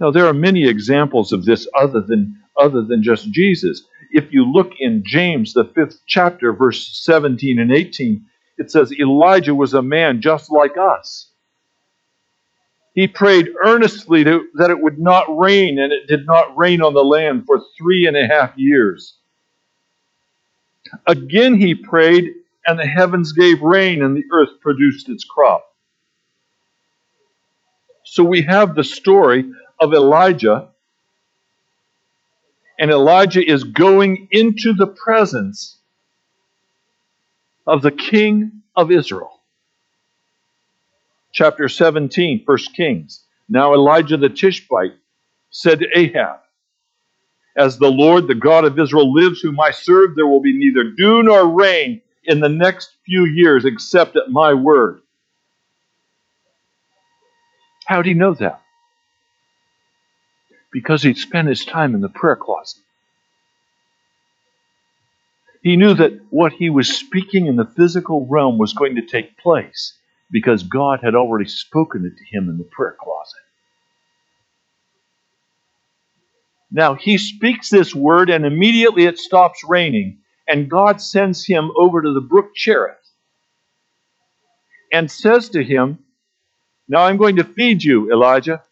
[0.00, 4.50] Now, there are many examples of this other than, other than just Jesus if you
[4.50, 8.24] look in James, the fifth chapter, verse 17 and 18,
[8.56, 11.30] it says Elijah was a man just like us.
[12.94, 16.94] He prayed earnestly to, that it would not rain, and it did not rain on
[16.94, 19.14] the land for three and a half years.
[21.06, 22.32] Again he prayed,
[22.68, 25.64] and the heavens gave rain, and the earth produced its crop.
[28.04, 29.50] So we have the story
[29.80, 30.68] of Elijah
[32.78, 35.78] and Elijah is going into the presence
[37.66, 39.32] of the king of Israel.
[41.32, 43.24] Chapter 17, 1 Kings.
[43.48, 44.94] Now Elijah the Tishbite
[45.50, 46.40] said to Ahab,
[47.56, 50.84] As the Lord, the God of Israel, lives, whom I serve, there will be neither
[50.84, 55.02] dew nor rain in the next few years except at my word.
[57.86, 58.56] How do you know that?
[60.72, 62.82] because he'd spent his time in the prayer closet.
[65.62, 69.38] He knew that what he was speaking in the physical realm was going to take
[69.38, 69.94] place.
[70.32, 73.40] because God had already spoken it to him in the prayer closet.
[76.70, 82.02] Now he speaks this word, and immediately it stops raining, and God sends him over
[82.02, 82.96] to the brook Cherith
[84.92, 85.98] and says to him,
[86.88, 88.62] Now I'm going to feed you, Elijah.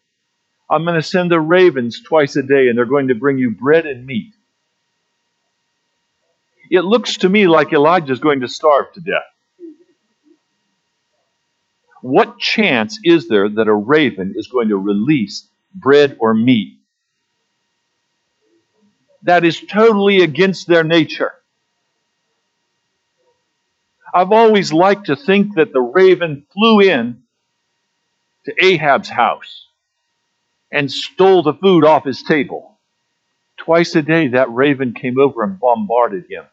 [0.69, 3.51] I'm going to send the ravens twice a day, and they're going to bring you
[3.51, 4.33] bread and meat.
[6.69, 9.23] It looks to me like Elijah is going to starve to death.
[12.01, 16.79] What chance is there that a raven is going to release bread or meat?
[19.23, 21.33] That is totally against their nature.
[24.13, 27.23] I've always liked to think that the raven flew in
[28.45, 29.67] to Ahab's house
[30.71, 32.79] and stole the food off his table.
[33.57, 36.45] Twice a day, that raven came over and bombarded him.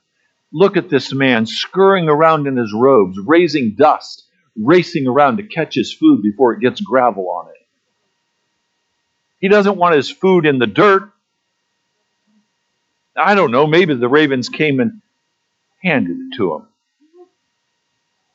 [0.53, 4.25] Look at this man scurrying around in his robes, raising dust,
[4.57, 7.67] racing around to catch his food before it gets gravel on it.
[9.41, 11.11] He doesn't want his food in the dirt.
[13.17, 15.03] I don't know, maybe the ravens came and
[15.83, 16.69] handed it to him.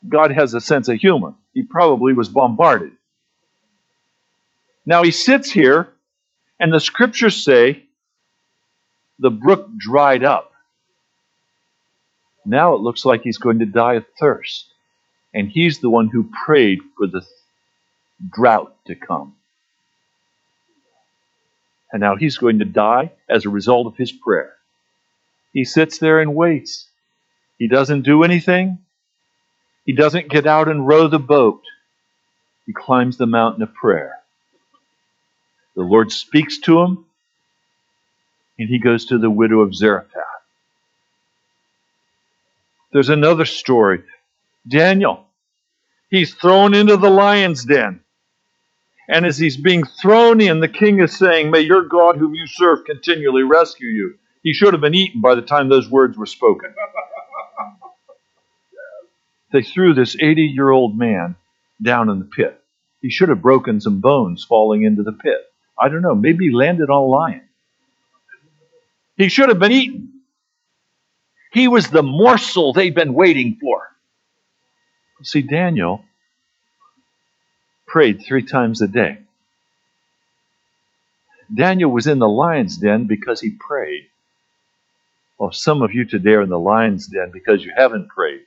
[0.08, 1.34] God has a sense of humor.
[1.52, 2.92] He probably was bombarded.
[4.86, 5.88] Now he sits here,
[6.58, 7.84] and the scriptures say
[9.18, 10.52] the brook dried up.
[12.46, 14.66] Now it looks like he's going to die of thirst.
[15.34, 17.24] And he's the one who prayed for the
[18.32, 19.34] drought to come.
[21.92, 24.54] And now he's going to die as a result of his prayer.
[25.52, 26.88] He sits there and waits.
[27.58, 28.78] He doesn't do anything.
[29.90, 31.62] He doesn't get out and row the boat.
[32.64, 34.12] He climbs the mountain of prayer.
[35.74, 37.06] The Lord speaks to him,
[38.56, 40.22] and he goes to the widow of Zarephath.
[42.92, 44.04] There's another story.
[44.68, 45.24] Daniel,
[46.08, 47.98] he's thrown into the lion's den.
[49.08, 52.46] And as he's being thrown in, the king is saying, May your God, whom you
[52.46, 54.14] serve, continually rescue you.
[54.44, 56.72] He should have been eaten by the time those words were spoken.
[59.52, 61.36] they threw this 80 year old man
[61.82, 62.62] down in the pit.
[63.02, 65.38] He should have broken some bones falling into the pit.
[65.78, 66.14] I don't know.
[66.14, 67.42] Maybe he landed on a lion.
[69.16, 70.12] He should have been eaten.
[71.52, 73.88] He was the morsel they'd been waiting for.
[75.22, 76.04] See, Daniel
[77.86, 79.18] prayed three times a day.
[81.54, 84.04] Daniel was in the lion's den because he prayed.
[85.38, 88.42] Well, some of you today are in the lion's den because you haven't prayed.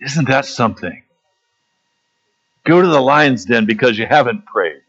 [0.00, 1.02] Isn't that something?
[2.64, 4.82] Go to the lion's den because you haven't prayed.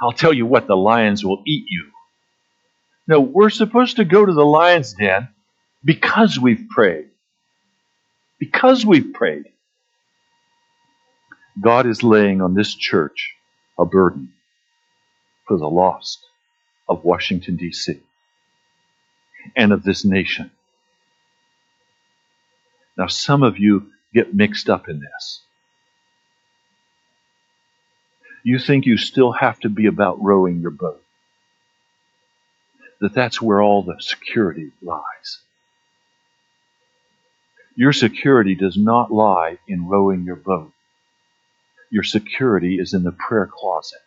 [0.00, 1.86] I'll tell you what, the lions will eat you.
[3.06, 5.28] No, we're supposed to go to the lion's den
[5.84, 7.08] because we've prayed.
[8.38, 9.46] Because we've prayed.
[11.60, 13.34] God is laying on this church
[13.78, 14.32] a burden
[15.46, 16.20] for the lost
[16.88, 18.00] of Washington, D.C.
[19.56, 20.50] and of this nation.
[22.96, 25.42] Now, some of you get mixed up in this.
[28.44, 31.02] You think you still have to be about rowing your boat.
[33.00, 35.40] That that's where all the security lies.
[37.76, 40.72] Your security does not lie in rowing your boat.
[41.90, 44.00] Your security is in the prayer closet.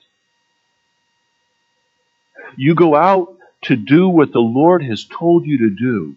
[2.57, 6.15] You go out to do what the Lord has told you to do,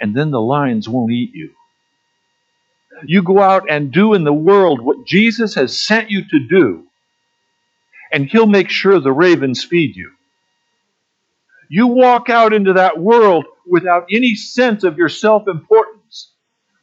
[0.00, 1.50] and then the lions won't eat you.
[3.04, 6.86] You go out and do in the world what Jesus has sent you to do,
[8.12, 10.12] and He'll make sure the ravens feed you.
[11.68, 16.32] You walk out into that world without any sense of your self importance,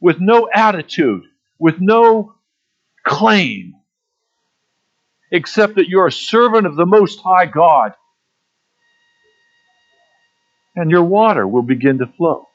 [0.00, 1.22] with no attitude,
[1.58, 2.34] with no
[3.04, 3.74] claim,
[5.32, 7.92] except that you're a servant of the Most High God.
[10.76, 12.46] And your water will begin to flow.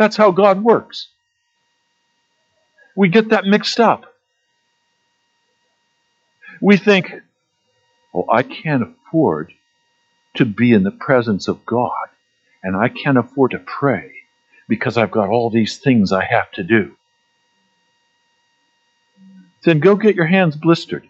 [0.00, 1.08] That's how God works.
[2.96, 4.06] We get that mixed up.
[6.60, 7.12] We think,
[8.14, 9.52] oh, I can't afford
[10.36, 12.08] to be in the presence of God,
[12.62, 14.12] and I can't afford to pray
[14.68, 16.96] because I've got all these things I have to do
[19.64, 21.08] then go get your hands blistered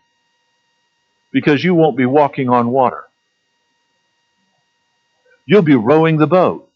[1.32, 3.04] because you won't be walking on water.
[5.46, 6.69] You'll be rowing the boat.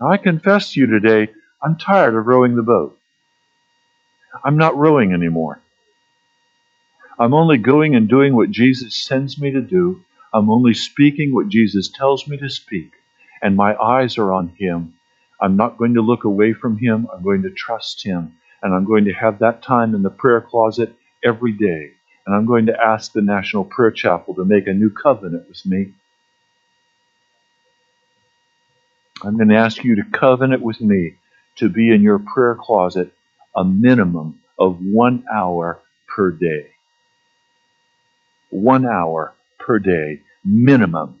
[0.00, 1.32] Now, I confess to you today,
[1.62, 2.98] I'm tired of rowing the boat.
[4.42, 5.60] I'm not rowing anymore.
[7.18, 10.02] I'm only going and doing what Jesus sends me to do.
[10.32, 12.92] I'm only speaking what Jesus tells me to speak.
[13.42, 14.94] And my eyes are on Him.
[15.38, 17.06] I'm not going to look away from Him.
[17.12, 18.36] I'm going to trust Him.
[18.62, 21.90] And I'm going to have that time in the prayer closet every day.
[22.26, 25.66] And I'm going to ask the National Prayer Chapel to make a new covenant with
[25.66, 25.92] me.
[29.22, 31.14] I'm going to ask you to covenant with me
[31.56, 33.12] to be in your prayer closet
[33.56, 36.68] a minimum of one hour per day.
[38.50, 41.20] One hour per day, minimum.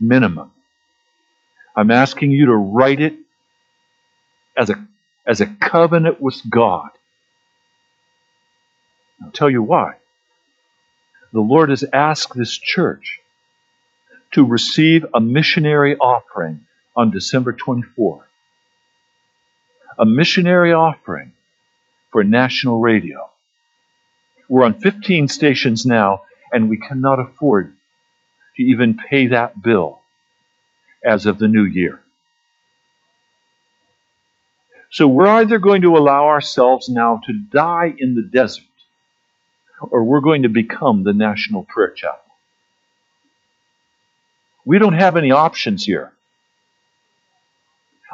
[0.00, 0.52] Minimum.
[1.76, 3.14] I'm asking you to write it
[4.56, 4.86] as a,
[5.26, 6.90] as a covenant with God.
[9.22, 9.94] I'll tell you why.
[11.32, 13.20] The Lord has asked this church
[14.34, 16.66] to receive a missionary offering
[16.96, 18.26] on December 24.
[19.98, 21.32] A missionary offering
[22.10, 23.30] for national radio.
[24.48, 26.22] We're on 15 stations now,
[26.52, 27.76] and we cannot afford
[28.56, 30.00] to even pay that bill
[31.04, 32.00] as of the new year.
[34.90, 38.64] So we're either going to allow ourselves now to die in the desert,
[39.80, 42.23] or we're going to become the National Prayer Chapel.
[44.64, 46.12] We don't have any options here.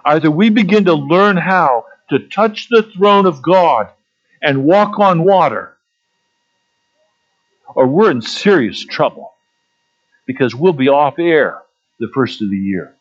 [0.04, 3.88] Either we begin to learn how to touch the throne of God
[4.42, 5.76] and walk on water,
[7.74, 9.32] or we're in serious trouble
[10.26, 11.62] because we'll be off air
[11.98, 12.94] the first of the year.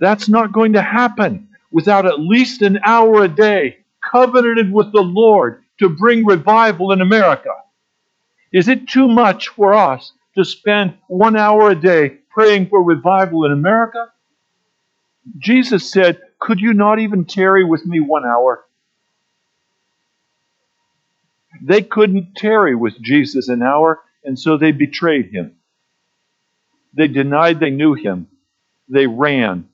[0.00, 5.00] That's not going to happen without at least an hour a day covenanted with the
[5.00, 7.50] Lord to bring revival in America.
[8.52, 13.44] Is it too much for us to spend one hour a day praying for revival
[13.44, 14.08] in America?
[15.38, 18.64] Jesus said, Could you not even tarry with me one hour?
[21.62, 25.56] They couldn't tarry with Jesus an hour, and so they betrayed him.
[26.94, 28.28] They denied they knew him.
[28.88, 29.68] They ran.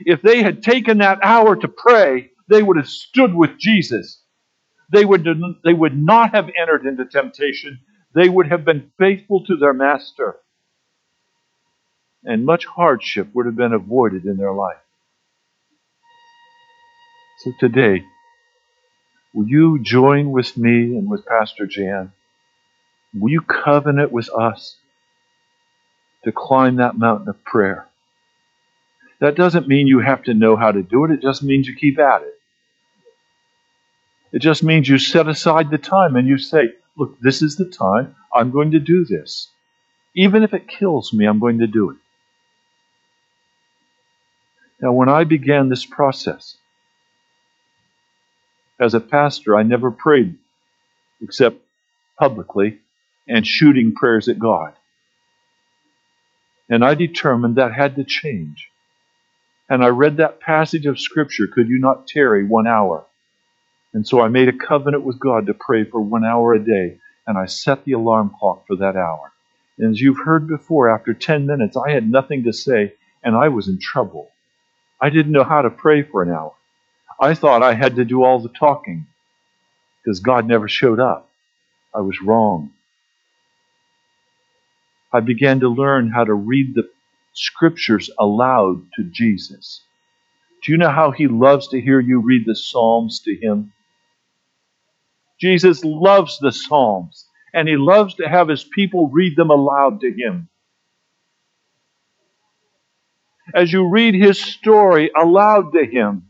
[0.00, 4.22] If they had taken that hour to pray, they would have stood with Jesus.
[4.92, 5.26] They would,
[5.64, 7.80] they would not have entered into temptation.
[8.16, 10.36] They would have been faithful to their master.
[12.24, 14.78] And much hardship would have been avoided in their life.
[17.40, 18.04] So today,
[19.34, 22.12] will you join with me and with Pastor Jan?
[23.14, 24.76] Will you covenant with us
[26.24, 27.86] to climb that mountain of prayer?
[29.20, 31.76] That doesn't mean you have to know how to do it, it just means you
[31.76, 32.34] keep at it.
[34.32, 37.66] It just means you set aside the time and you say, Look, this is the
[37.66, 38.16] time.
[38.32, 39.48] I'm going to do this.
[40.14, 41.96] Even if it kills me, I'm going to do it.
[44.80, 46.56] Now, when I began this process,
[48.78, 50.36] as a pastor, I never prayed
[51.22, 51.56] except
[52.18, 52.78] publicly
[53.28, 54.74] and shooting prayers at God.
[56.68, 58.68] And I determined that had to change.
[59.68, 63.04] And I read that passage of Scripture, could you not tarry one hour?
[63.96, 66.98] And so I made a covenant with God to pray for one hour a day,
[67.26, 69.32] and I set the alarm clock for that hour.
[69.78, 72.92] And as you've heard before, after 10 minutes, I had nothing to say,
[73.24, 74.28] and I was in trouble.
[75.00, 76.52] I didn't know how to pray for an hour.
[77.18, 79.06] I thought I had to do all the talking
[80.04, 81.30] because God never showed up.
[81.94, 82.72] I was wrong.
[85.10, 86.86] I began to learn how to read the
[87.32, 89.80] scriptures aloud to Jesus.
[90.62, 93.72] Do you know how he loves to hear you read the Psalms to him?
[95.38, 100.10] Jesus loves the Psalms, and he loves to have his people read them aloud to
[100.12, 100.48] him.
[103.54, 106.28] As you read his story aloud to him,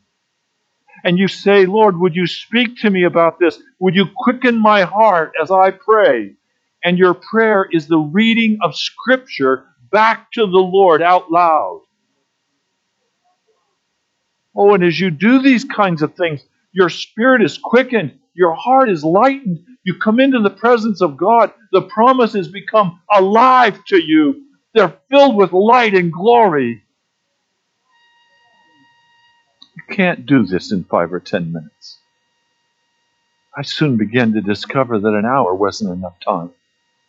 [1.05, 3.61] and you say, Lord, would you speak to me about this?
[3.79, 6.35] Would you quicken my heart as I pray?
[6.83, 11.83] And your prayer is the reading of Scripture back to the Lord out loud.
[14.55, 16.43] Oh, and as you do these kinds of things,
[16.73, 19.65] your spirit is quickened your heart is lightened.
[19.85, 21.53] You come into the presence of God.
[21.73, 24.45] The promises become alive to you.
[24.75, 26.83] They're filled with light and glory.
[29.77, 31.99] You can't do this in five or ten minutes.
[33.57, 36.51] I soon began to discover that an hour wasn't enough time.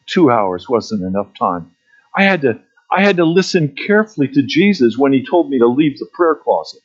[0.08, 1.72] Two hours wasn't enough time.
[2.16, 2.60] I had to
[2.92, 6.36] I had to listen carefully to Jesus when he told me to leave the prayer
[6.36, 6.82] closet.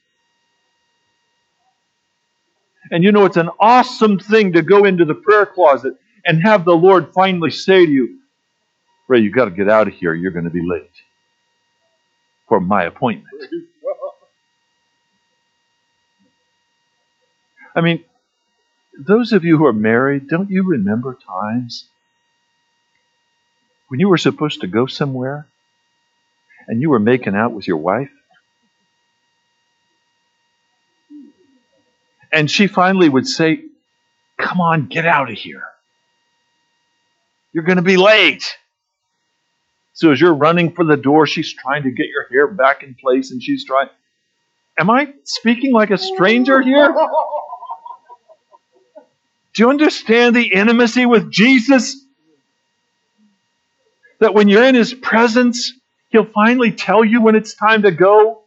[2.91, 5.95] And you know, it's an awesome thing to go into the prayer closet
[6.26, 8.18] and have the Lord finally say to you,
[9.09, 10.14] Ray, you got to get out of here.
[10.14, 10.91] You're going to be late
[12.49, 13.26] for my appointment.
[17.74, 18.05] I mean,
[18.99, 21.89] those of you who are married, don't you remember times
[23.89, 25.47] when you were supposed to go somewhere
[26.68, 28.11] and you were making out with your wife
[32.33, 33.62] And she finally would say,
[34.39, 35.62] Come on, get out of here.
[37.53, 38.57] You're going to be late.
[39.93, 42.95] So as you're running for the door, she's trying to get your hair back in
[42.95, 43.89] place and she's trying.
[44.78, 46.93] Am I speaking like a stranger here?
[49.55, 51.97] Do you understand the intimacy with Jesus?
[54.20, 55.72] That when you're in his presence,
[56.09, 58.43] he'll finally tell you when it's time to go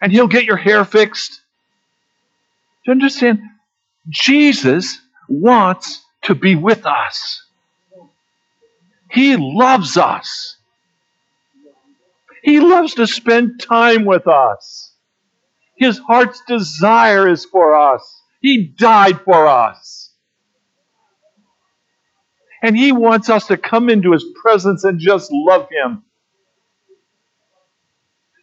[0.00, 1.40] and he'll get your hair fixed.
[2.88, 3.40] Understand?
[4.08, 7.44] Jesus wants to be with us.
[9.10, 10.56] He loves us.
[12.42, 14.94] He loves to spend time with us.
[15.76, 18.22] His heart's desire is for us.
[18.40, 20.12] He died for us.
[22.62, 26.02] And He wants us to come into His presence and just love Him.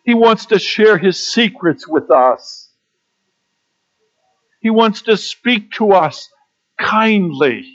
[0.05, 2.64] He wants to share His secrets with us.
[4.66, 6.28] He wants to speak to us
[6.80, 7.68] kindly.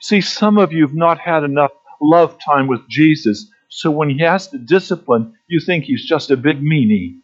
[0.00, 1.70] See, some of you have not had enough
[2.02, 6.36] love time with Jesus, so when He has to discipline, you think He's just a
[6.36, 7.20] big meanie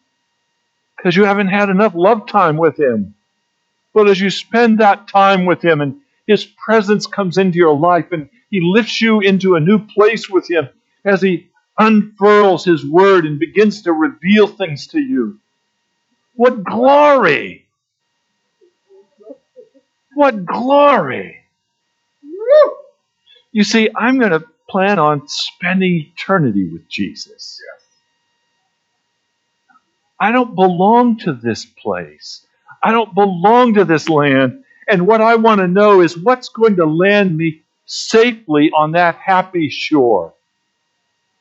[0.95, 3.13] because you haven't had enough love time with Him.
[3.93, 8.13] But as you spend that time with Him and His presence comes into your life
[8.13, 10.69] and He lifts you into a new place with Him
[11.03, 15.41] as He unfurls His Word and begins to reveal things to you.
[16.35, 17.67] What glory!
[20.15, 21.41] What glory!
[23.51, 27.61] You see, I'm going to plan on spending eternity with Jesus.
[30.19, 32.45] I don't belong to this place.
[32.83, 34.63] I don't belong to this land.
[34.89, 39.15] And what I want to know is what's going to land me safely on that
[39.17, 40.33] happy shore.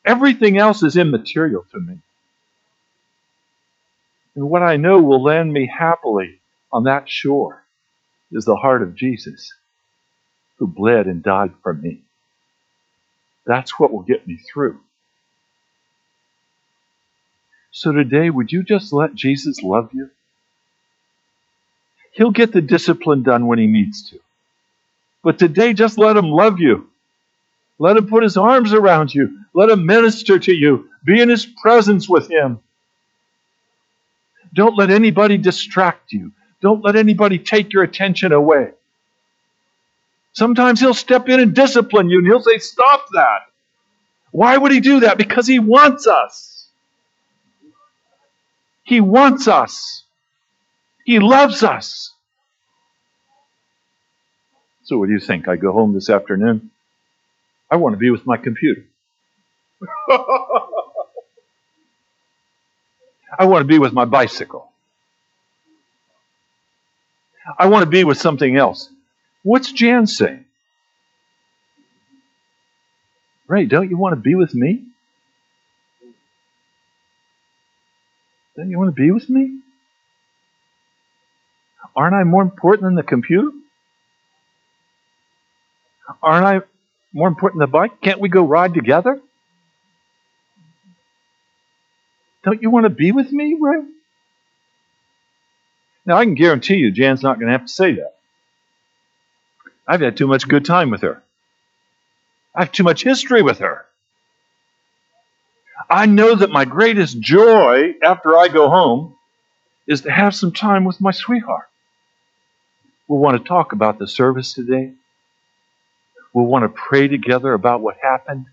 [0.05, 1.99] Everything else is immaterial to me.
[4.37, 6.41] And what I know will land me happily
[6.73, 7.65] on that shore
[8.33, 9.53] is the heart of Jesus
[10.59, 12.03] who bled and died for me.
[13.47, 14.81] That's what will get me through.
[17.73, 20.11] So today, would you just let Jesus love you?
[22.13, 24.21] He'll get the discipline done when he needs to.
[25.25, 26.89] But today, just let him love you.
[27.79, 29.41] Let him put his arms around you.
[29.55, 30.89] Let him minister to you.
[31.05, 32.61] Be in his presence with him.
[34.55, 36.33] Don't let anybody distract you.
[36.61, 38.71] Don't let anybody take your attention away.
[40.35, 43.41] Sometimes he'll step in and discipline you and he'll say, Stop that.
[44.33, 45.19] Why would he do that?
[45.19, 46.69] Because he wants us.
[48.85, 50.05] He wants us.
[51.05, 52.13] He loves us.
[54.85, 55.49] So, what do you think?
[55.49, 56.71] I go home this afternoon.
[57.71, 58.85] I want to be with my computer.
[63.39, 64.71] I want to be with my bicycle.
[67.59, 68.89] I want to be with something else.
[69.43, 70.45] What's Jan saying?
[73.49, 74.85] Ray, don't you want to be with me?
[78.57, 79.61] Don't you want to be with me?
[81.97, 83.51] Aren't I more important than the computer?
[86.23, 86.67] Aren't I
[87.13, 88.01] more important than the bike?
[88.01, 89.21] Can't we go ride together?
[92.45, 93.83] Don't you want to be with me, Ray?
[96.05, 98.15] Now, I can guarantee you Jan's not going to have to say that.
[99.87, 101.23] I've had too much good time with her.
[102.55, 103.87] I have too much history with her.
[105.89, 109.17] I know that my greatest joy after I go home
[109.87, 111.67] is to have some time with my sweetheart.
[113.09, 114.93] We'll want to talk about the service today.
[116.33, 118.47] We'll want to pray together about what happened.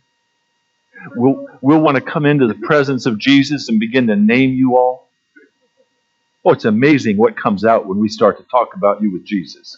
[1.16, 4.78] We'll, we'll want to come into the presence of Jesus and begin to name you
[4.78, 5.08] all.
[6.46, 9.78] Oh, it's amazing what comes out when we start to talk about you with Jesus.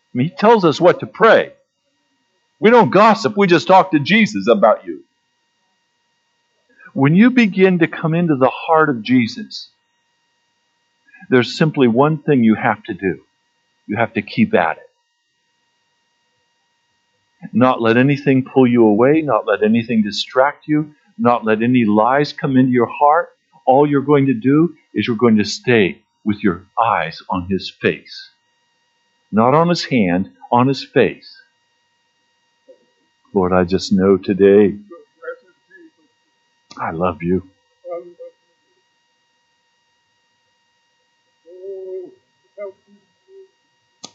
[0.00, 1.52] I mean, he tells us what to pray.
[2.60, 5.04] We don't gossip, we just talk to Jesus about you.
[6.92, 9.70] When you begin to come into the heart of Jesus,
[11.30, 13.20] there's simply one thing you have to do
[13.86, 14.90] you have to keep at it.
[17.52, 22.32] Not let anything pull you away, not let anything distract you, not let any lies
[22.32, 23.30] come into your heart.
[23.66, 27.70] All you're going to do is you're going to stay with your eyes on his
[27.70, 28.30] face.
[29.32, 31.36] Not on his hand, on his face.
[33.32, 34.76] Lord, I just know today
[36.78, 37.48] I love you.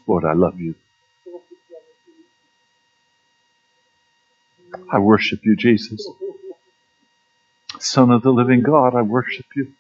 [0.07, 0.75] Lord, I love you.
[4.91, 6.07] I worship you, Jesus.
[7.79, 9.73] Son of the living God, I worship you.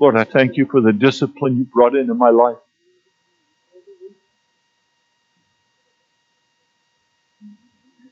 [0.00, 2.56] Lord, I thank you for the discipline you brought into my life.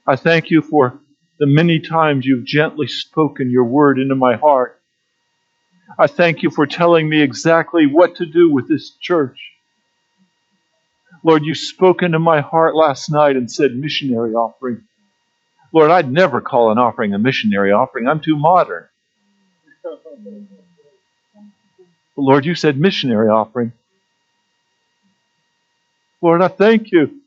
[0.06, 0.98] I thank you for
[1.38, 4.80] the many times you've gently spoken your word into my heart.
[5.98, 9.38] I thank you for telling me exactly what to do with this church.
[11.24, 14.82] Lord, you spoke into my heart last night and said missionary offering.
[15.72, 18.08] Lord, I'd never call an offering a missionary offering.
[18.08, 18.86] I'm too modern.
[22.16, 23.72] But Lord, you said missionary offering.
[26.20, 27.20] Lord, I thank you.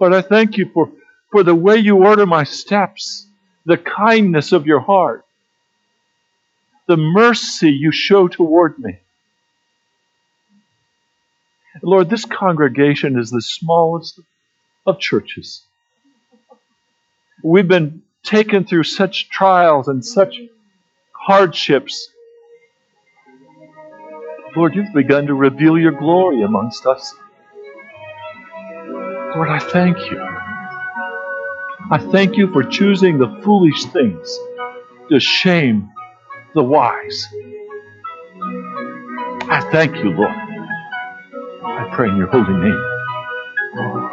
[0.00, 0.90] Lord, I thank you for,
[1.30, 3.26] for the way you order my steps,
[3.64, 5.24] the kindness of your heart,
[6.86, 8.98] the mercy you show toward me.
[11.84, 14.18] Lord, this congregation is the smallest
[14.86, 15.62] of churches.
[17.42, 20.40] We've been taken through such trials and such
[21.12, 22.08] hardships.
[24.56, 27.14] Lord, you've begun to reveal your glory amongst us.
[29.34, 30.20] Lord, I thank you.
[31.90, 34.38] I thank you for choosing the foolish things
[35.10, 35.90] to shame
[36.54, 37.28] the wise.
[39.50, 40.43] I thank you, Lord.
[41.76, 42.82] I pray in your holy name.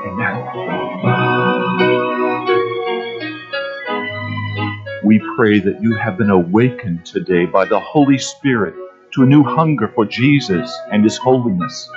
[0.08, 0.36] Amen.
[5.06, 8.74] We pray that you have been awakened today by the Holy Spirit
[9.14, 11.88] to a new hunger for Jesus and His holiness.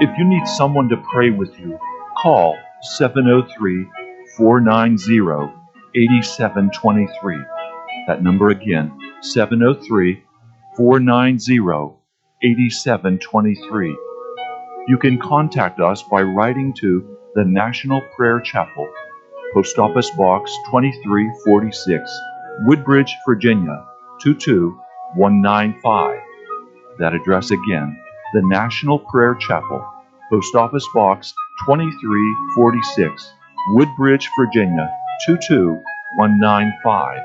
[0.00, 1.78] If you need someone to pray with you,
[2.20, 3.86] call 703
[4.36, 5.54] 490
[5.94, 7.36] 8723.
[8.08, 10.22] That number again, 703
[10.76, 11.96] 490
[12.42, 14.11] 8723.
[14.88, 18.92] You can contact us by writing to the National Prayer Chapel,
[19.54, 22.20] Post Office Box 2346,
[22.66, 23.86] Woodbridge, Virginia
[24.22, 26.18] 22195.
[26.98, 27.96] That address again,
[28.34, 29.86] the National Prayer Chapel,
[30.28, 31.32] Post Office Box
[31.64, 33.32] 2346,
[33.74, 34.90] Woodbridge, Virginia
[35.26, 37.20] 22195.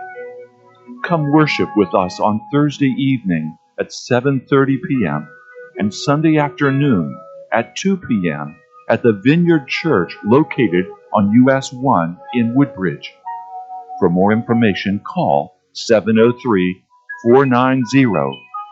[1.04, 5.28] Come worship with us on Thursday evening at 7:30 p.m.
[5.80, 7.18] and Sunday afternoon
[7.52, 8.56] at 2 p.m.
[8.90, 13.14] at the Vineyard Church located on US 1 in Woodbridge.
[14.00, 16.84] For more information, call 703
[17.24, 18.06] 490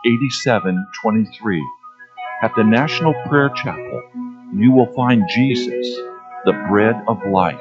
[0.06, 1.62] 8723.
[2.42, 4.02] At the National Prayer Chapel,
[4.54, 5.96] you will find Jesus,
[6.44, 7.60] the bread of life.